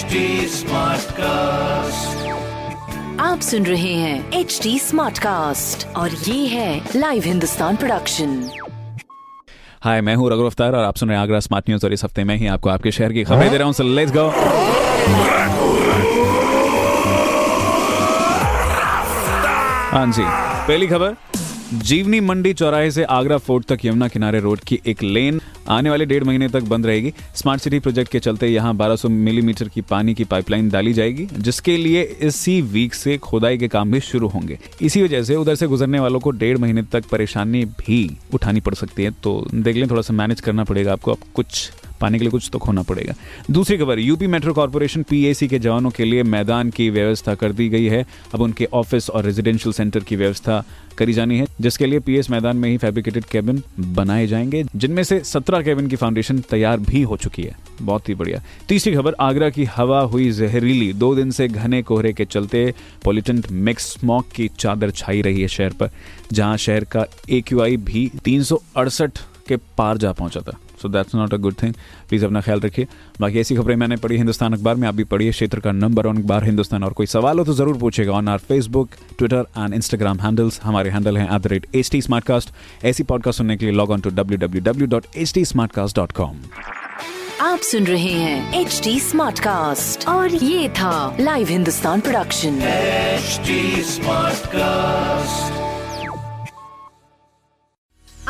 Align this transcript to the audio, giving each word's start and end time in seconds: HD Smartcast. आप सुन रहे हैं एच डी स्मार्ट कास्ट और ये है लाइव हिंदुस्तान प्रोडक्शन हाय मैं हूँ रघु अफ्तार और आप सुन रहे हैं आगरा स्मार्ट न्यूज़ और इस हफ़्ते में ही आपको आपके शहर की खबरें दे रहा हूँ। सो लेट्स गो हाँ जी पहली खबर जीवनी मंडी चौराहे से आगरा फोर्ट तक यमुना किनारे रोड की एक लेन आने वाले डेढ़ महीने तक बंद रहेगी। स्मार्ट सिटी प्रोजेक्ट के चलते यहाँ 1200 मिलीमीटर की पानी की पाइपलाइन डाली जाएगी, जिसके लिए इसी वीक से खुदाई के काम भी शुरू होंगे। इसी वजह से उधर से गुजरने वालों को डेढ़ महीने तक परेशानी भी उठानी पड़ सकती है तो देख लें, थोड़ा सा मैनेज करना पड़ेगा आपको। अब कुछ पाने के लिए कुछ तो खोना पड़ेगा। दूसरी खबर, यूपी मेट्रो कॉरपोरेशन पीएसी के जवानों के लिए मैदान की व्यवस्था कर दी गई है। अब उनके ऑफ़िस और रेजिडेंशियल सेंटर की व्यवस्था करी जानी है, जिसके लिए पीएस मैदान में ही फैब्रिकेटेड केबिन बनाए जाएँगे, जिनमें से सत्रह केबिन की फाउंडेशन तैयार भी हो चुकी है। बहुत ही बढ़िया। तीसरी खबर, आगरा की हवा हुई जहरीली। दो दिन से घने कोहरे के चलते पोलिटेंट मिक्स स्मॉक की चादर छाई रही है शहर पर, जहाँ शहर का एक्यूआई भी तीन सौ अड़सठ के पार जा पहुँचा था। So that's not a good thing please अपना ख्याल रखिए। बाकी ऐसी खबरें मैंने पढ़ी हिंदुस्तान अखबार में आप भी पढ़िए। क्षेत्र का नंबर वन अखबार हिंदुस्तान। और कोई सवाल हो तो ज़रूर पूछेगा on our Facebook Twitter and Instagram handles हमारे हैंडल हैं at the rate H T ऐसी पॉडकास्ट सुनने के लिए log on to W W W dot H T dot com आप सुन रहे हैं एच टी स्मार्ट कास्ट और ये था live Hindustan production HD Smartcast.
HD 0.00 0.18
Smartcast. 0.56 2.20
आप 3.20 3.40
सुन 3.42 3.66
रहे 3.66 3.92
हैं 3.94 4.40
एच 4.40 4.58
डी 4.62 4.78
स्मार्ट 4.78 5.18
कास्ट 5.18 5.86
और 5.96 6.10
ये 6.28 6.46
है 6.48 6.90
लाइव 6.96 7.22
हिंदुस्तान 7.26 7.76
प्रोडक्शन 7.76 8.38
हाय 9.84 10.00
मैं 10.00 10.14
हूँ 10.16 10.30
रघु 10.30 10.44
अफ्तार 10.46 10.76
और 10.76 10.84
आप 10.84 10.96
सुन 10.96 11.08
रहे 11.08 11.18
हैं 11.18 11.22
आगरा 11.22 11.40
स्मार्ट 11.48 11.68
न्यूज़ 11.68 11.86
और 11.86 11.92
इस 11.92 12.04
हफ़्ते 12.04 12.24
में 12.24 12.34
ही 12.36 12.46
आपको 12.56 12.68
आपके 12.70 12.90
शहर 12.98 13.12
की 13.12 13.24
खबरें 13.24 13.50
दे 13.50 13.56
रहा 13.56 13.66
हूँ। 13.66 13.74
सो 13.74 13.84
लेट्स 13.84 14.12
गो 14.16 14.28
हाँ 19.92 20.06
जी 20.12 20.22
पहली 20.22 20.86
खबर 20.86 21.16
जीवनी 21.88 22.20
मंडी 22.20 22.52
चौराहे 22.54 22.90
से 22.90 23.04
आगरा 23.16 23.36
फोर्ट 23.38 23.64
तक 23.72 23.84
यमुना 23.84 24.08
किनारे 24.08 24.40
रोड 24.40 24.60
की 24.68 24.80
एक 24.92 25.02
लेन 25.02 25.40
आने 25.68 25.90
वाले 25.90 26.04
डेढ़ 26.04 26.24
महीने 26.24 26.48
तक 26.48 26.62
बंद 26.64 26.86
रहेगी। 26.86 27.12
स्मार्ट 27.36 27.62
सिटी 27.62 27.78
प्रोजेक्ट 27.78 28.10
के 28.12 28.20
चलते 28.20 28.48
यहाँ 28.48 28.72
1200 28.74 29.08
मिलीमीटर 29.08 29.68
की 29.68 29.80
पानी 29.80 30.14
की 30.14 30.24
पाइपलाइन 30.24 30.68
डाली 30.70 30.92
जाएगी, 30.92 31.26
जिसके 31.32 31.76
लिए 31.76 32.02
इसी 32.22 32.60
वीक 32.62 32.94
से 32.94 33.16
खुदाई 33.18 33.58
के 33.58 33.68
काम 33.68 33.90
भी 33.90 34.00
शुरू 34.02 34.28
होंगे। 34.28 34.58
इसी 34.82 35.02
वजह 35.02 35.22
से 35.22 35.36
उधर 35.36 35.54
से 35.54 35.66
गुजरने 35.66 36.00
वालों 36.00 36.20
को 36.20 36.30
डेढ़ 36.32 36.58
महीने 36.58 36.82
तक 36.82 37.08
परेशानी 37.08 37.64
भी 37.64 38.10
उठानी 38.34 38.60
पड़ 38.60 38.74
सकती 38.74 39.02
है 39.02 39.10
तो 39.22 39.44
देख 39.54 39.76
लें, 39.76 39.88
थोड़ा 39.90 40.02
सा 40.02 40.14
मैनेज 40.14 40.40
करना 40.40 40.64
पड़ेगा 40.64 40.92
आपको। 40.92 41.12
अब 41.12 41.30
कुछ 41.34 41.70
पाने 42.00 42.18
के 42.18 42.24
लिए 42.24 42.30
कुछ 42.30 42.50
तो 42.52 42.58
खोना 42.58 42.82
पड़ेगा। 42.82 43.14
दूसरी 43.50 43.78
खबर, 43.78 43.98
यूपी 43.98 44.26
मेट्रो 44.26 44.54
कॉरपोरेशन 44.54 45.02
पीएसी 45.02 45.48
के 45.48 45.58
जवानों 45.58 45.90
के 45.90 46.04
लिए 46.04 46.22
मैदान 46.22 46.70
की 46.70 46.90
व्यवस्था 46.90 47.34
कर 47.34 47.52
दी 47.52 47.68
गई 47.68 47.86
है। 47.86 48.06
अब 48.34 48.40
उनके 48.40 48.68
ऑफ़िस 48.72 49.10
और 49.10 49.24
रेजिडेंशियल 49.24 49.72
सेंटर 49.72 50.00
की 50.00 50.16
व्यवस्था 50.16 50.64
करी 50.98 51.12
जानी 51.12 51.38
है, 51.38 51.46
जिसके 51.60 51.86
लिए 51.86 52.00
पीएस 52.00 52.30
मैदान 52.30 52.56
में 52.56 52.70
ही 52.70 52.76
फैब्रिकेटेड 52.76 53.24
केबिन 53.24 53.62
बनाए 53.80 54.26
जाएँगे, 54.26 54.64
जिनमें 54.76 55.02
से 55.02 55.20
सत्रह 55.20 55.62
केबिन 55.62 55.88
की 55.88 55.96
फाउंडेशन 55.96 56.38
तैयार 56.38 56.80
भी 56.80 57.02
हो 57.02 57.16
चुकी 57.16 57.42
है। 57.42 57.56
बहुत 57.82 58.08
ही 58.08 58.14
बढ़िया। 58.14 58.42
तीसरी 58.68 58.94
खबर, 58.94 59.14
आगरा 59.20 59.50
की 59.50 59.64
हवा 59.64 60.00
हुई 60.00 60.30
जहरीली। 60.30 60.92
दो 60.92 61.14
दिन 61.14 61.30
से 61.30 61.48
घने 61.48 61.82
कोहरे 61.82 62.12
के 62.12 62.24
चलते 62.24 62.74
पोलिटेंट 63.04 63.46
मिक्स 63.50 63.92
स्मॉक 63.92 64.28
की 64.28 64.50
चादर 64.58 64.90
छाई 64.90 65.22
रही 65.22 65.42
है 65.42 65.48
शहर 65.48 65.70
पर, 65.70 65.90
जहाँ 66.32 66.56
शहर 66.56 66.84
का 66.84 67.06
एक्यूआई 67.30 67.76
भी 67.76 68.10
तीन 68.24 68.42
सौ 68.42 68.62
अड़सठ 68.76 69.18
के 69.48 69.56
पार 69.56 69.98
जा 69.98 70.12
पहुँचा 70.12 70.40
था। 70.40 70.58
So 70.82 70.88
that's 70.88 71.14
not 71.14 71.34
a 71.34 71.36
good 71.36 71.54
thing 71.62 71.74
please 72.08 72.24
अपना 72.24 72.40
ख्याल 72.40 72.60
रखिए। 72.60 72.86
बाकी 73.20 73.40
ऐसी 73.40 73.56
खबरें 73.56 73.76
मैंने 73.76 73.96
पढ़ी 73.96 74.16
हिंदुस्तान 74.16 74.52
अखबार 74.54 74.74
में 74.74 74.88
आप 74.88 74.94
भी 74.94 75.04
पढ़िए। 75.04 75.30
क्षेत्र 75.30 75.60
का 75.60 75.72
नंबर 75.72 76.06
वन 76.06 76.16
अखबार 76.18 76.44
हिंदुस्तान। 76.44 76.84
और 76.84 76.92
कोई 76.92 77.06
सवाल 77.06 77.38
हो 77.38 77.44
तो 77.44 77.52
ज़रूर 77.54 77.76
पूछेगा 77.78 78.12
on 78.12 78.28
our 78.28 78.38
Facebook 78.48 78.90
Twitter 79.18 79.46
and 79.58 79.74
Instagram 79.74 80.20
handles 80.20 80.60
हमारे 80.62 80.90
हैंडल 80.90 81.18
हैं 81.18 81.28
at 81.34 81.40
the 81.40 81.46
rate 81.52 81.66
H 81.74 81.90
T 81.92 81.98
ऐसी 82.88 83.02
पॉडकास्ट 83.02 83.38
सुनने 83.38 83.56
के 83.56 83.64
लिए 83.66 83.74
log 83.74 83.90
on 83.90 84.00
to 84.00 84.10
W 84.10 84.38
W 84.38 84.62
W 84.62 84.86
dot 84.88 85.16
H 85.16 85.32
T 85.34 85.44
dot 85.96 86.12
com 86.12 86.36
आप 87.40 87.58
सुन 87.58 87.84
रहे 87.86 88.12
हैं 88.12 88.60
एच 88.60 88.80
टी 88.84 88.98
स्मार्ट 89.00 89.38
कास्ट 89.40 90.08
और 90.08 90.34
ये 90.34 90.68
था 90.78 91.16
live 91.20 91.48
Hindustan 91.48 92.00
production 92.00 92.60
HD 93.20 93.56
Smartcast. 93.90 95.69